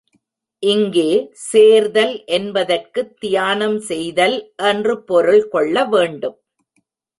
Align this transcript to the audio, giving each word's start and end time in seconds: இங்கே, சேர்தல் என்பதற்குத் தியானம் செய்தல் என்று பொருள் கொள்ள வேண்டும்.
இங்கே, 0.59 1.29
சேர்தல் 1.31 2.25
என்பதற்குத் 2.25 3.19
தியானம் 3.19 3.79
செய்தல் 3.79 4.53
என்று 4.55 5.03
பொருள் 5.03 5.47
கொள்ள 5.47 5.85
வேண்டும். 5.85 6.37